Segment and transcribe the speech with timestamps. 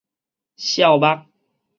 [0.57, 1.29] 數目